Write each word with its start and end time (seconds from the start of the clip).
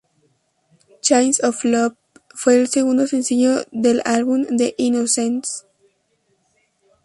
Chains 1.03 1.37
of 1.43 1.63
Love 1.63 1.95
fue 2.33 2.59
el 2.59 2.67
segundo 2.67 3.05
sencillo 3.05 3.65
del 3.71 4.01
álbum 4.03 4.47
The 4.57 4.73
Innocents. 4.79 5.67